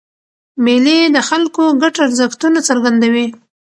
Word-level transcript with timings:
مېلې 0.63 0.97
د 1.15 1.17
خلکو 1.29 1.63
ګډ 1.81 1.95
ارزښتونه 2.05 2.59
څرګندوي. 2.69 3.27